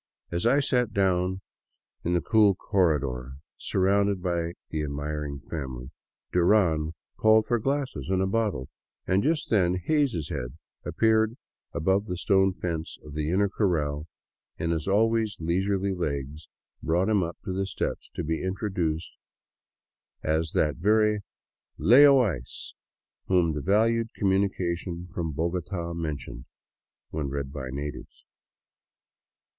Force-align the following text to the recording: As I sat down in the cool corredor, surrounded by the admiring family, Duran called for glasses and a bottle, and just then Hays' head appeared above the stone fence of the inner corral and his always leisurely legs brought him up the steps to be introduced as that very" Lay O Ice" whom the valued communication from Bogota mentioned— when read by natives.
As 0.31 0.47
I 0.47 0.59
sat 0.61 0.93
down 0.95 1.41
in 2.03 2.15
the 2.15 2.21
cool 2.21 2.55
corredor, 2.55 3.33
surrounded 3.55 4.19
by 4.23 4.53
the 4.71 4.81
admiring 4.81 5.41
family, 5.41 5.91
Duran 6.31 6.95
called 7.17 7.45
for 7.45 7.59
glasses 7.59 8.09
and 8.09 8.19
a 8.19 8.25
bottle, 8.25 8.67
and 9.05 9.21
just 9.21 9.51
then 9.51 9.75
Hays' 9.75 10.29
head 10.29 10.57
appeared 10.83 11.37
above 11.71 12.07
the 12.07 12.17
stone 12.17 12.51
fence 12.51 12.97
of 13.05 13.13
the 13.13 13.29
inner 13.29 13.47
corral 13.47 14.07
and 14.57 14.71
his 14.71 14.87
always 14.87 15.39
leisurely 15.39 15.93
legs 15.93 16.47
brought 16.81 17.07
him 17.07 17.21
up 17.21 17.37
the 17.43 17.67
steps 17.67 18.09
to 18.15 18.23
be 18.23 18.43
introduced 18.43 19.13
as 20.23 20.53
that 20.53 20.77
very" 20.77 21.19
Lay 21.91 22.07
O 22.07 22.21
Ice" 22.21 22.73
whom 23.27 23.53
the 23.53 23.61
valued 23.61 24.11
communication 24.15 25.07
from 25.13 25.31
Bogota 25.31 25.93
mentioned— 25.93 26.45
when 27.11 27.29
read 27.29 27.53
by 27.53 27.69
natives. 27.69 28.25